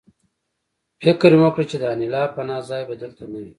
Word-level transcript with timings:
فکر 1.03 1.31
مې 1.37 1.41
وکړ 1.45 1.63
چې 1.71 1.77
د 1.79 1.83
انیلا 1.93 2.23
پناه 2.35 2.61
ځای 2.69 2.81
به 2.89 2.95
دلته 3.01 3.23
نه 3.31 3.37
وي 3.43 3.49